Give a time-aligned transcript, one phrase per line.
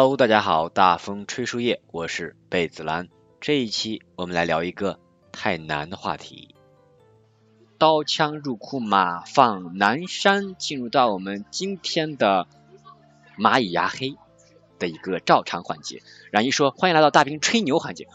[0.00, 3.08] Hello，大家好，大风吹树叶，我是贝子兰。
[3.40, 5.00] 这一期我们来聊一个
[5.32, 6.54] 太难的话题。
[7.78, 12.46] 刀枪入库，马放南山，进入到我们今天的
[13.36, 14.14] 蚂蚁牙黑
[14.78, 16.00] 的一个照常环节。
[16.30, 18.06] 冉一说：“欢迎来到大兵吹牛环节。”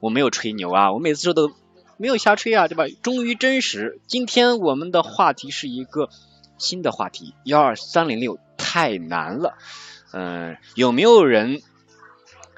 [0.00, 1.50] 我没有吹牛啊，我每次说都
[1.96, 2.84] 没有瞎吹啊，对吧？
[3.02, 4.02] 忠于真实。
[4.06, 6.10] 今天我们的话题是一个
[6.58, 9.56] 新的话题，幺二三零六太难了。
[10.12, 11.62] 嗯，有没有人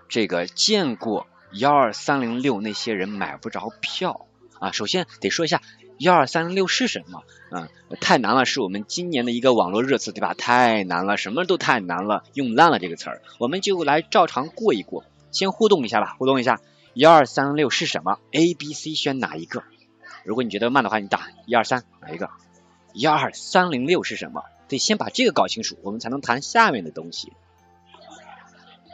[0.09, 4.27] 这个见过幺二三零六那些人买不着票
[4.59, 4.73] 啊？
[4.73, 5.63] 首先得说一下
[5.99, 7.23] 幺二三零六是什么？
[7.53, 7.69] 嗯，
[8.01, 10.35] 太难了，是我们今年的一个网络热词，对吧？
[10.35, 16.61] 太难了，什么都太难了，用烂了这个词儿，我们就来照常过一过，先互动一下吧，互动一下
[16.95, 19.63] 幺二三零六是什么？A、B、C 选哪一个？
[20.25, 22.31] 如果你觉得慢的话，你打一二三哪一个？
[22.95, 24.43] 幺二三零六是什么？
[24.69, 27.33] 得先把这个搞清楚，我们才能谈下面的东西。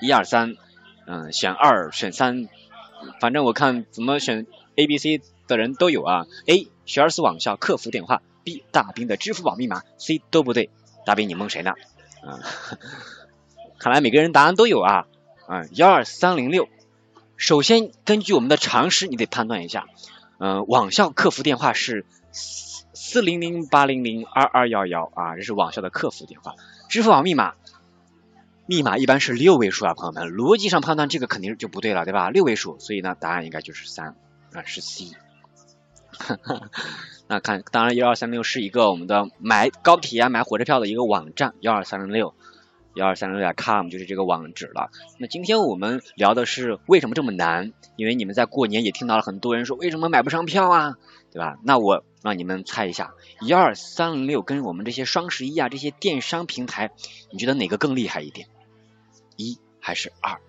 [0.01, 0.57] 一二三，
[1.07, 2.49] 嗯，选二选三，
[3.21, 4.47] 反正我看怎么选
[4.77, 6.27] A、B、C 的人都有啊。
[6.47, 10.71] A 学而思网校客服电话，B 大兵的支付宝密码，C 都不对。
[11.05, 11.73] 大兵你蒙谁呢？
[12.23, 12.41] 啊，
[13.79, 15.07] 看来每个人答案都有啊。
[15.47, 16.69] 啊，幺二三零六，
[17.37, 19.87] 首先根据我们的常识，你得判断一下。
[20.39, 26.55] 嗯，网校客服电话是四四零零八零零二二幺幺啊，这是网校的客服电话。
[26.89, 27.55] 支付宝密码。
[28.67, 32.31] 密码一般是六位数啊，朋友们，逻辑上判断这个肯定就不对了，对吧？
[32.31, 34.15] 六位数，所以呢，答案应该就是三
[34.53, 35.07] 啊，是 C。
[37.27, 42.35] 那看，当然幺二三六是一个我们的买高铁啊、买火车票的一个网站，幺二三零六
[42.95, 44.91] 幺二三零六点 com 就是这个网址了。
[45.19, 47.73] 那今天我们聊的是为什么这么难？
[47.97, 50.95] 因为你们在过年也听到了很多人说为什么买不上票啊，
[51.33, 51.57] 对吧？
[51.65, 56.91] 那我让你们猜一下，幺二三零六跟我们这些双十一啊这些电商平台，
[57.31, 58.49] 你觉得哪个更厉害一点？
[59.37, 60.41] 一还是二？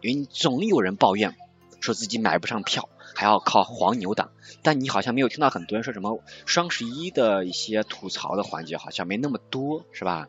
[0.00, 1.36] 因为总有人抱怨
[1.80, 4.30] 说自己买不上票，还要靠黄牛党。
[4.62, 10.28] 但你好像没有听到很多人说什么双十一的一些吐槽的环节，好像没那么多，是吧？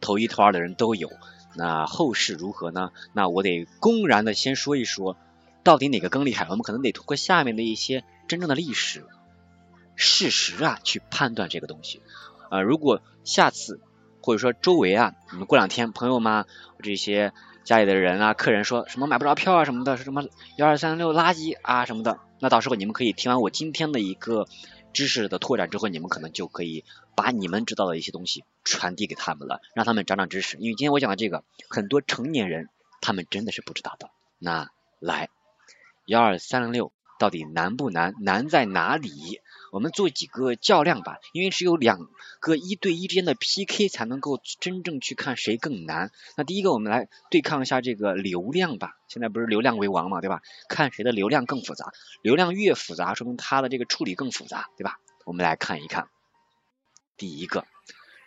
[0.00, 1.10] 头一头二的人都有。
[1.56, 2.90] 那后事如何呢？
[3.12, 5.16] 那我得公然的先说一说，
[5.62, 6.44] 到底哪个更厉害？
[6.50, 9.06] 我们可能得通过下面的一些真正的历史
[9.96, 12.02] 事实啊，去判断这个东西。
[12.50, 13.80] 呃，如果下次。
[14.26, 16.46] 或者说周围啊，你们过两天朋友们
[16.82, 20.24] 这些家里的人啊，客人说什么买不着票啊什么的，说什么
[20.56, 24.48] 幺二三六垃圾啊什么的，那到时候你们可以听完我今天的一个
[24.94, 30.56] 知识的拓展之后，你们可能就可以把你们知道的一些东西传递给他们了，让他们长长知识。
[30.56, 32.70] 因为今天我讲的这个，很多成年人
[33.02, 34.08] 他们真的是不知道的。
[34.38, 35.28] 那来
[36.06, 38.14] 幺二三六到底难不难？
[38.20, 39.40] 难在哪里？
[39.72, 41.98] 我们做几个较量吧，因为只有两
[42.38, 46.12] 个一对一之间的 PK 才能够真正去看谁更难。
[46.36, 48.92] 那第一个，我们来对抗一下这个流量吧。
[49.08, 50.42] 现在不是流量为王嘛，对吧？
[50.68, 51.92] 看谁的流量更复杂，
[52.22, 55.00] 流量越复杂，说明它的这个处理更复杂，对吧？
[55.24, 56.08] 我们来看一看，
[57.16, 57.66] 第一个，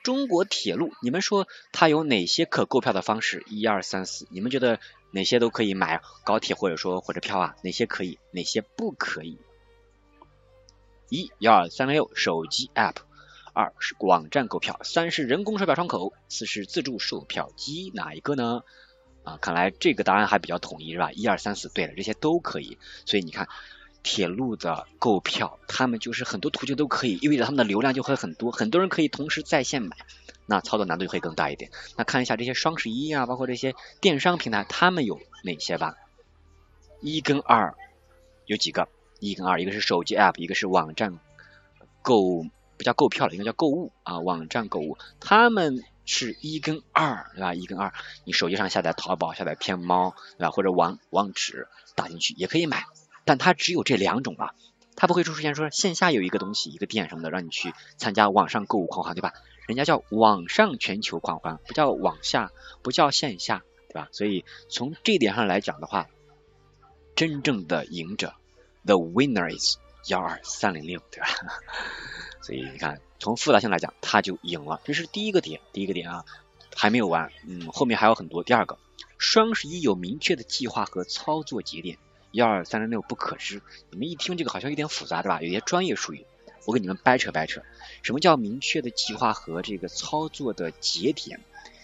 [0.03, 3.45] 中国铁路，你们说它有哪些可购票的方式？
[3.47, 4.79] 一二三四，你们觉得
[5.11, 7.55] 哪些都可以买高铁或者说火车票啊？
[7.63, 9.37] 哪些可以，哪些不可以？
[11.09, 12.95] 一幺二三零六手机 App，
[13.53, 18.63] 二是网站购票，三是人工售票窗口，四是自助售票机，哪一个呢？
[19.23, 21.11] 啊，看来这个答案还比较统一是吧？
[21.11, 22.77] 一二三四，对了，这些都可以。
[23.05, 23.47] 所以你看，
[24.03, 29.97] 铁路的购票，他们就是很多途径都可以，意味着他们的流量就会很多，很多人可以同时在线买，
[30.47, 31.69] 那操作难度会更大一点。
[31.95, 35.95] 那看一下这些双十一啊，包括这些电商平台，他们有哪些吧？
[37.01, 37.75] 一跟二
[38.47, 38.87] 有几个？
[39.19, 41.19] 一跟二，一个是手机 app，一个是网站
[42.01, 42.45] 购，
[42.77, 47.55] 不叫购票了，应该叫购物啊，网站购物，他们是一跟二，对吧？
[47.55, 47.93] 一跟二，
[48.25, 50.51] 你手机上下载淘宝，下载天猫，对吧？
[50.51, 52.85] 或者网网址打进去也可以买，
[53.25, 54.53] 但它只有这两种啊，
[54.95, 59.33] 它不会出现说线下有一个东西，一个店什么的，让你去参加网上购物狂欢，对吧？
[59.67, 64.07] 人家叫网上全球狂欢，不叫网下，不叫线下，对吧？
[64.11, 66.07] 所以从这点上来讲的话，
[67.15, 68.33] 真正的赢者
[68.85, 69.77] ，the winner is
[70.07, 71.27] 幺二三零六，对吧？
[72.41, 74.79] 所以你看，从复杂性来讲，他就赢了。
[74.85, 76.23] 这是第一个点，第一个点啊，
[76.73, 78.43] 还没有完，嗯，后面还有很多。
[78.43, 78.77] 第二个，
[79.17, 81.97] 双十一有明确的计划和操作节点，
[82.31, 83.61] 幺二三零六不可知。
[83.89, 85.41] 你们一听这个好像有点复杂，对吧？
[85.41, 86.25] 有些专业术语。
[86.67, 87.63] 我给你们掰扯掰扯，
[88.03, 91.39] 什么叫明确的计划和这个操作的节点？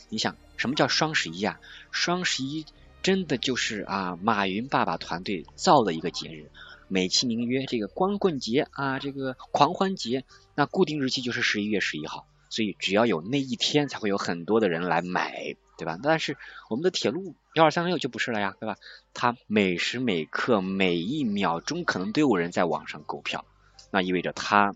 [0.10, 1.58] 你想，什么叫双十一啊？
[1.90, 2.66] 双十一
[3.02, 6.52] 真的就是啊，马云爸爸团队造的一个节日，
[6.90, 15.98] 美其名曰这个光棍节啊，这个狂欢节，那固定日期就是十一月十一号，所以只要有那一天，才会有很多的人来买，对吧？
[16.04, 16.36] 但是
[16.70, 18.76] 我们的铁路幺二三六就不是了呀，对吧？
[19.14, 23.46] 它每时每刻每一秒钟可能都有人在网上购票。
[23.94, 24.74] 那意味着他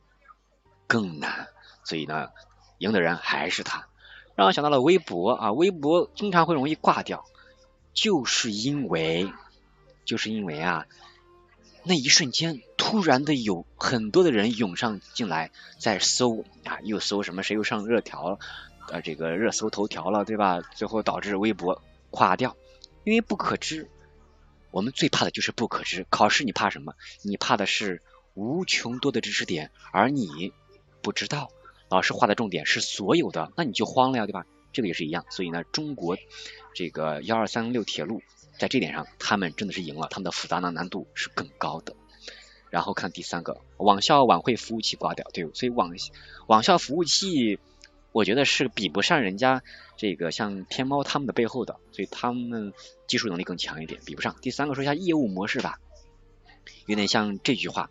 [0.85, 1.47] 更难，
[1.83, 2.29] 所以呢，
[2.77, 3.87] 赢的人还是他。
[4.35, 7.25] 让我想到了微博啊，微博经常会容易挂掉，
[7.95, 9.33] 就是因为，
[10.05, 10.85] 就是因为啊，
[11.81, 15.49] 那一瞬间突然的有很多的人涌上进来，
[15.79, 18.37] 在搜啊，又搜什么谁又上热条，
[18.91, 20.61] 呃，这个热搜头条了，对吧？
[20.75, 21.81] 最后导致微博
[22.11, 22.55] 垮掉，
[23.03, 23.89] 因为不可知。
[24.69, 26.05] 我们最怕的就是不可知。
[26.11, 26.93] 考试你怕什么？
[27.23, 28.03] 你怕的是。
[28.37, 30.53] 无穷多的知识点，而你
[31.01, 31.49] 不知道，
[31.89, 34.45] 老师画的重点是所有的，那你就慌了呀，对吧？
[34.71, 36.15] 这个也是一样，所以呢，中国
[36.75, 38.21] 这个幺二三六铁路
[38.59, 41.95] 在这点上，他们真的是赢了，他们的复杂难难度是更高的。
[42.69, 45.95] 然后看第三个，网校晚会服务器挂掉，对，所以网
[46.45, 47.57] 网校服务器，
[48.11, 49.63] 我觉得是比不上人家
[49.95, 52.71] 这个像天猫他们的背后的，所以他们
[53.07, 54.35] 技术能力更强一点，比不上。
[54.43, 55.79] 第三个说一下业务模式吧，
[56.85, 57.89] 有点像这句话。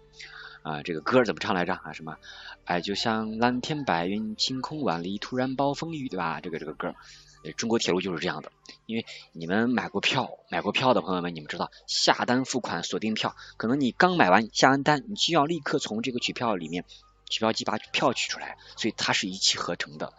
[0.66, 1.92] 啊，这个歌怎么唱来着啊？
[1.92, 2.16] 什么？
[2.64, 6.40] 哎，就像蓝天白云，晴空万里，突然暴风雨，对吧？
[6.40, 6.96] 这个这个歌，
[7.56, 8.50] 中国铁路就是这样的。
[8.84, 16.84] 因为你们买过票，买过票的朋友们，你们知道，下单付款锁定票，可能你刚买完下完单，你就要立刻从这个取票里面，
[17.30, 20.14] 取票机把票取出来，所以它是一气呵成的。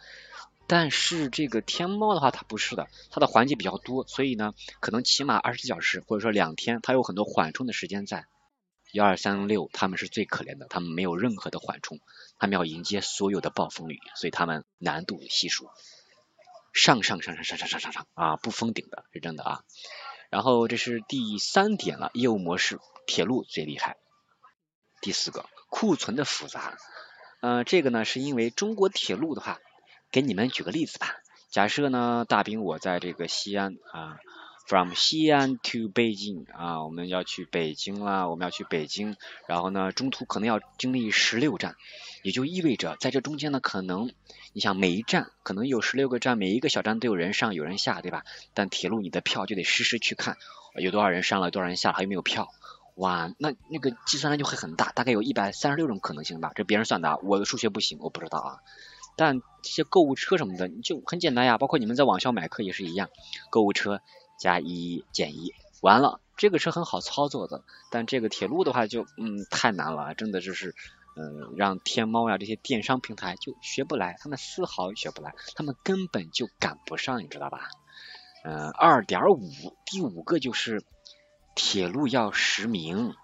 [0.66, 8.28] 但是这个天猫的话，它不是的，它的环节比较多，所以呢，可能起码二十四小时或者说两天，它有很多缓冲的时间在。
[8.94, 12.00] 幺二三六他们是最可怜的，他们没有任何的缓冲，
[12.40, 15.70] 他们要迎接所有的暴风雨，所以他们难度系数
[16.74, 19.64] 上上上上上上上上上啊，不封顶的是真的啊。
[20.30, 23.98] 然后这是第三点了，业务模式，铁路最厉害。
[25.02, 26.78] 第四个，库存的复杂，
[27.42, 29.60] 呃，这个呢是因为中国铁路的话，
[30.12, 31.16] 给你们举个例子吧，
[31.52, 34.18] 假设呢大兵我在这个西安啊。
[34.68, 39.16] From 西安 to 北京啊，我们要去北京啦，我们要去北京，
[39.48, 41.78] 然后呢，中途可能要经历十六站，
[42.22, 44.12] 也就意味着在这中间呢，可能
[44.52, 48.26] 你想每一站可能有十六个站，每一个小站都有人上有人下，对吧？
[48.54, 50.36] 但铁路你的票就得实时去看
[50.76, 52.50] 有多少人上了，多少人下了，还有没有票？
[52.96, 58.60] 哇，那那个计算量就会很大，大概有一百三十六种可能性吧，这别人算的，我的数学不行，我不知道啊。
[59.16, 63.08] 但这些购物车什么的，就很简单呀，包括你们在网校买课也是一样，
[63.50, 64.02] 购物车。
[64.38, 70.76] 加一减一，完了，这个是很好操作的，但这个铁路的话就嗯太难了，真的就是
[71.16, 77.70] 嗯让天猫呀这些电商平台就学不来，他们丝毫学不来，他们根本就赶不上，你知道吧？
[78.44, 79.50] 嗯，二点五，
[79.86, 80.84] 第五个就是
[81.56, 83.16] 铁路要实名，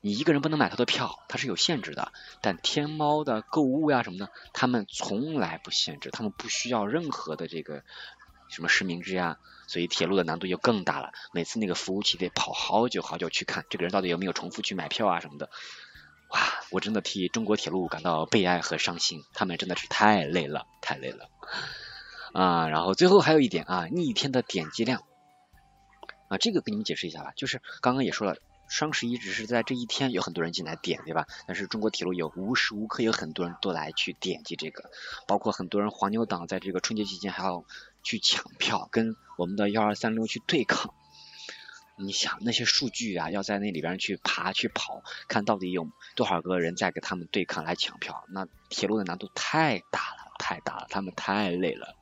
[0.00, 7.84] 你一个人不能买他的票，它是有限制的，但天猫的购物呀什么的，他们从来不限制，他们不需要任何的这个。
[8.52, 9.38] 什么实名制呀？
[9.66, 11.12] 所以铁路的难度就更大了。
[11.32, 15.48] 每次那个服务器得跑好久好久去看这个人到底有没有重复去买票啊什么的。
[16.28, 16.40] 哇，
[16.70, 21.30] 我真的替中国铁路感到悲哀和伤心，他们真的是太累了，太累了
[22.34, 22.68] 啊！
[22.68, 25.04] 然后最后还有一点啊，逆天的点击量
[26.28, 27.32] 啊，这个给你们解释一下吧。
[27.36, 28.36] 就是刚刚也说了，
[28.68, 31.26] 双十一只是在这一天有很多人进来点，对吧？
[31.46, 34.90] 但是中国铁路有无时无刻有很多人都来去点击这个，
[35.26, 37.64] 包括很多人黄牛党在这个春节期间还要。
[38.02, 40.94] 去抢票，跟我们的幺二三六去对抗。
[41.96, 51.94] 你想那些数据啊，要在那里边去爬去跑，看到底有多少个人在跟他们对抗来抢票，那铁路的难度太大了，太大了，他们太累了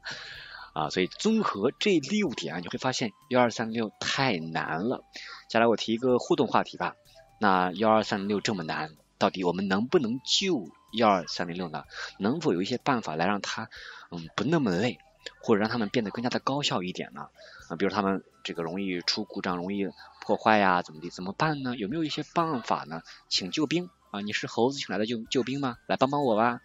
[0.72, 0.88] 啊！
[0.90, 5.04] 所以综合这六点啊，你会发现幺二三六太难了。
[5.48, 6.94] 接下来我提一个互动话题吧。
[7.40, 11.84] 那幺二三零六这么难，到底我们能不能救幺二三零六呢？
[12.18, 13.68] 能否有一些办法来让它
[14.12, 14.98] 嗯不那么累？
[15.42, 17.28] 或者让他们变得更加的高效一点呢？
[17.68, 19.88] 啊，比如他们这个容易出故障、容易
[20.22, 21.10] 破坏呀，怎么的？
[21.10, 21.76] 怎么办呢？
[21.76, 23.02] 有没有一些办法呢？
[23.28, 24.20] 请救兵啊！
[24.20, 25.76] 你是猴子请来的救救兵吗？
[25.86, 26.60] 来帮帮我吧！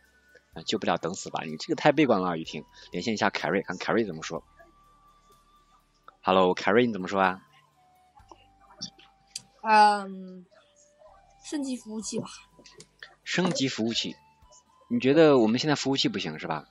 [0.53, 1.43] 啊救不了等死吧？
[1.43, 2.63] 你这个太悲观了，雨婷。
[2.91, 4.43] 连线一下凯瑞，看凯瑞怎么说。
[6.21, 7.41] Hello，凯瑞，你怎么说啊？
[9.63, 10.45] 嗯，
[11.43, 12.27] 升级服务器吧。
[13.24, 14.15] 升级服务器？
[14.88, 16.67] 你觉得我们现在服务器不行是吧？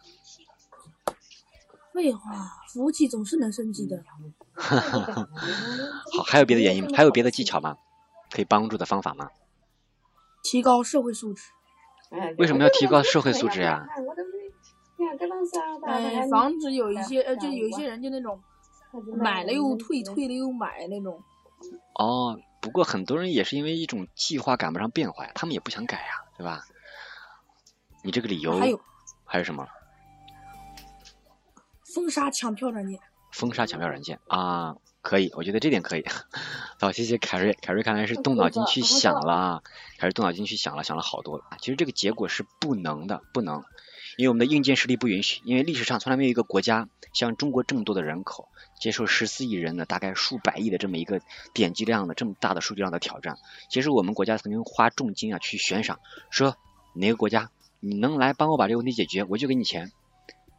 [1.95, 2.21] 废话，
[2.69, 4.03] 服务器总是能升级的。
[4.59, 6.87] 好，还有别的原因？
[6.95, 7.77] 还有别的技巧吗？
[8.33, 9.31] 可以帮助的方法吗？
[10.43, 11.45] 提高社会素质。
[12.37, 13.87] 为什么要提高社会素质呀？
[15.87, 18.41] 哎，防止有一些呃，就有一些人就那种
[19.17, 21.23] 买了又退，退了又买那种。
[21.95, 26.65] 哦，不过很多人也是因为一种计划赶不上变化呀，他们也不想改呀，对吧？
[28.03, 28.81] 你这个理由还有
[29.25, 29.67] 还有什么？
[31.95, 32.99] 封杀抢票软件。
[33.31, 36.05] 封杀抢票软件啊，可以，我觉得这点可以。
[36.81, 39.63] 好，谢谢凯瑞，凯瑞看来是动脑筋去想了啊，
[39.99, 41.45] 凯瑞动脑筋去想了，想了好多了。
[41.61, 43.65] 其实这个结果是不能的，不能，
[44.17, 45.41] 因为我们的硬件实力不允许。
[45.45, 48.49] 因为历史上从来没有一个国家像中国这么多的人口，
[48.81, 51.21] 接受十四亿人的大概数百亿的这么一个
[51.53, 53.39] 点击量的这么大的数据量的挑战。
[53.69, 56.57] 其实我们国家曾经花重金啊去悬赏，说
[56.95, 59.91] 哪个国家你能来帮我把这个问题解决，我就给你钱。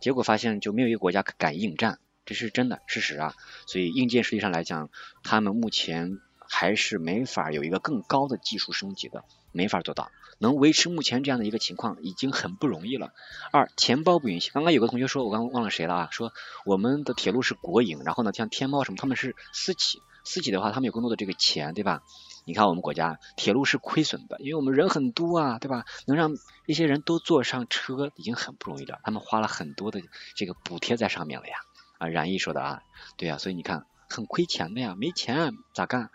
[0.05, 1.97] 结果发现就没有一个国家敢应战。
[2.27, 3.33] 这是真的事实啊，
[3.65, 4.91] 所以硬件实力上来讲，
[5.23, 13.13] 他们目前还是没法有一个更高的技术升级的，没法做到，能维持目前这样的一个情况已经很不容易了。
[13.51, 14.51] 二，钱包不允许。
[14.51, 16.09] 刚刚有个同学说，我刚刚忘了谁了啊？
[16.11, 16.33] 说
[16.65, 22.03] 我们的铁路是国营，然后呢，像天猫什么，他们是私企，私企的话，他们有更多的这个钱，对吧？
[22.43, 25.85] 你看我们国家铁路是亏损的，因为我们人很多啊，对吧？
[26.05, 26.31] 能让
[26.65, 30.01] 一些人都坐上车已经很不容易了，他们花了很多的
[30.35, 31.55] 这个补贴在上面了呀。
[31.97, 32.81] 啊，冉毅说的啊，
[33.17, 36.09] 对呀，所以你看很亏钱的呀，没钱咋干？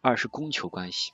[0.00, 1.12] 二是供求关系，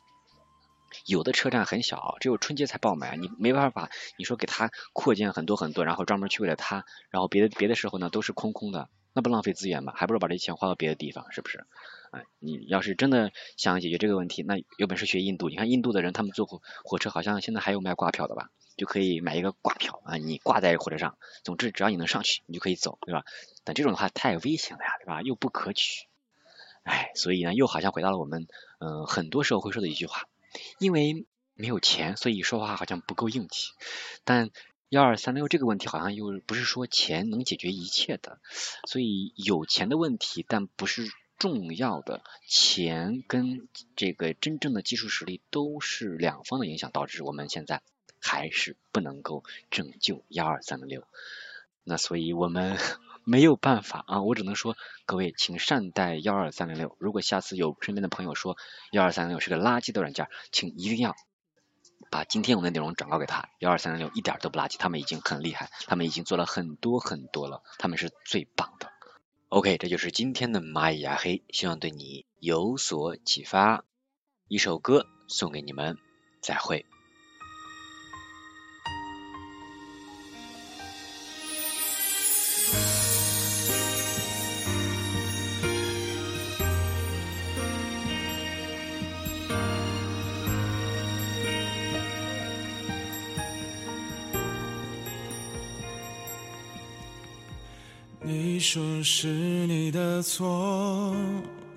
[1.06, 3.88] 有的车站很小，只有春节才爆满，你没办法，
[4.18, 9.92] 你说给他扩建很多很多，然后专门去为了他，然后别的别的时候呢都是空空的，那不浪费资源吗？
[9.96, 11.64] 还不如把这钱花到别的地方，是不是？
[12.10, 18.50] 哎，你要是真的想解决这个问题，那有本事学印度，你看印度的人他们坐火火车好像现在还有卖挂票的吧？
[18.76, 23.24] 就可以买一个挂票啊，你挂在火车上，总之只要你能上去，你就可以走，对吧？
[23.62, 25.22] 但这种的话太危险了呀，对吧？
[25.22, 26.06] 又不可取，
[26.82, 28.48] 哎，所以呢，又好像回到了我们
[28.78, 30.22] 嗯很多时候会说的一句话，
[30.78, 33.72] 因为没有钱，所以说话好像不够硬气。
[34.24, 34.50] 但
[34.88, 38.40] 幺二三六这个问题好像又不是说钱能解决一切的，
[38.88, 41.02] 所以有钱的问题，但不是
[41.40, 43.66] 重要的，钱跟
[43.96, 47.82] 这个真正的技术实力都是两方的影响，导致我们现在。
[48.22, 51.08] 还是不能够拯救幺二三零六，
[51.84, 52.76] 那所以我们
[53.24, 56.94] 没有办法啊，我只能说各位请善待幺二三零六。
[57.00, 58.58] 如果下次有身边的朋友说
[58.92, 61.16] 幺二三零六是个垃圾的软件，请一定要
[62.10, 63.48] 把今天我们的内容转告给他。
[63.58, 68.92] 幺二三零六一点都不垃圾，他们已经很厉害，他们已经做了很多很多了，他们是最棒的。
[69.50, 73.84] OK，这就是今天的蚂蚁牙黑，希望对你有所启发。
[74.46, 75.98] 一首歌送给你们，
[76.40, 76.86] 再会。
[98.60, 101.16] 说是你的错，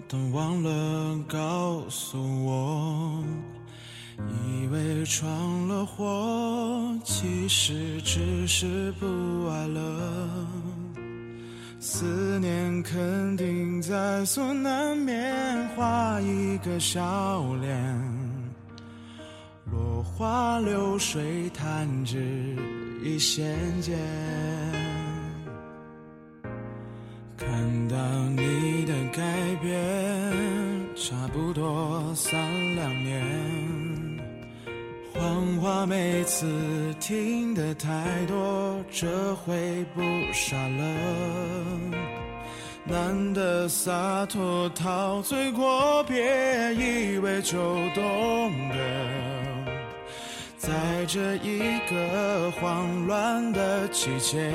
[0.06, 3.24] 但忘了告诉我，
[4.18, 10.48] 以为闯了祸，其实只是不爱了。
[11.80, 17.80] 思念肯定在所难免，画一个笑脸，
[19.72, 22.56] 落花流水，弹指
[23.04, 23.98] 一线间。
[32.15, 33.24] 三两年。
[35.13, 36.46] 谎话每次
[37.00, 40.01] 听得太多，这回不
[40.34, 40.84] 傻了。
[42.86, 47.58] 难得洒脱，陶醉过，别以为就
[47.96, 48.75] 懂得。
[50.58, 54.51] 在这一个慌乱的季节。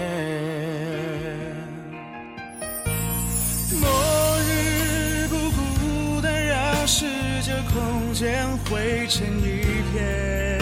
[8.68, 10.58] 汇成一片。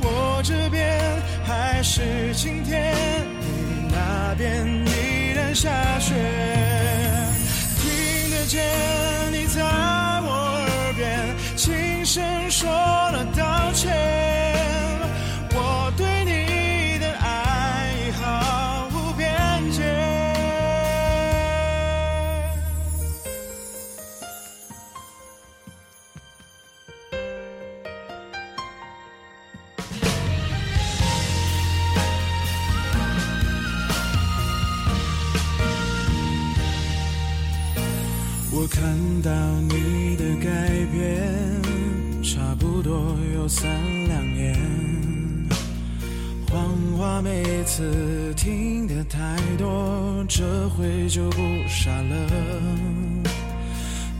[0.00, 1.00] 我这边
[1.44, 2.94] 还是晴天，
[3.40, 6.14] 你那边依然下雪。
[7.78, 8.62] 听得见
[9.32, 10.28] 你在我
[10.66, 14.13] 耳边轻声说了道歉。
[50.76, 51.38] 会，就不
[51.68, 52.16] 傻了。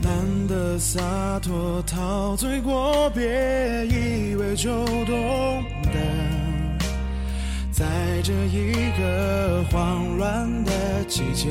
[0.01, 1.01] 难得洒
[1.41, 5.99] 脱，陶醉过，别以为就懂得。
[7.71, 7.85] 在
[8.23, 10.71] 这一个慌乱的
[11.07, 11.49] 季节，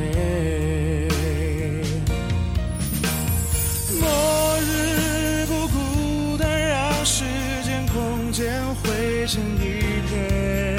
[4.01, 7.25] 末日不孤单，让时
[7.63, 10.79] 间空间汇成一片。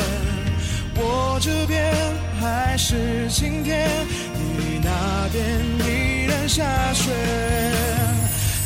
[0.96, 1.94] 我这边
[2.40, 3.88] 还是晴天，
[5.36, 6.64] 天依然下
[6.94, 7.12] 雪。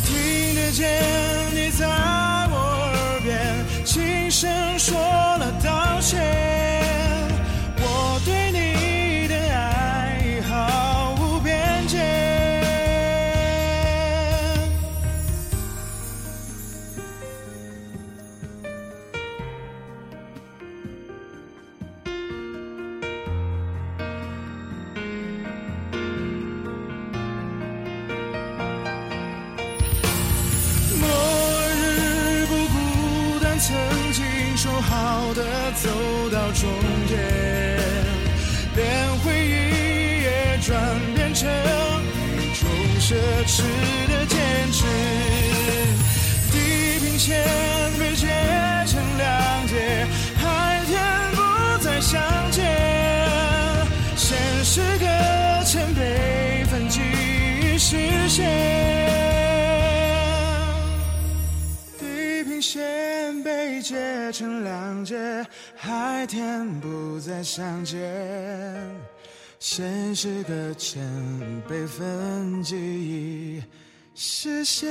[0.06, 0.86] 听得见
[1.52, 2.56] 你在我
[2.94, 4.48] 耳边轻声
[4.78, 6.39] 说了道歉。
[43.40, 43.64] 奢侈
[44.08, 44.38] 的坚
[44.72, 44.86] 持。
[46.52, 47.42] 地平线
[47.98, 48.28] 被截
[48.86, 50.06] 成两截，
[50.36, 51.00] 海天
[51.32, 51.38] 不
[51.84, 52.66] 再相见，
[54.18, 55.06] 现实搁
[55.64, 57.00] 浅，被分记
[57.62, 57.96] 忆实
[58.28, 58.46] 现。
[61.98, 65.46] 地平线被截成两截，
[65.78, 67.98] 海天不再相见，
[69.72, 71.00] 现实搁浅，
[71.70, 73.64] 被分记忆
[74.16, 74.90] 实现。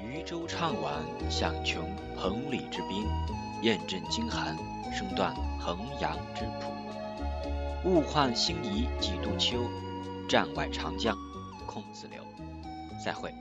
[0.00, 0.94] 渔舟唱晚，
[1.28, 3.04] 响穷彭蠡之滨；
[3.62, 4.56] 雁阵惊寒，
[4.96, 6.70] 声断衡阳之浦。
[7.84, 9.68] 物换星移几度秋，
[10.30, 11.18] 战外长江
[11.66, 12.22] 空自流。
[13.04, 13.34] 再会。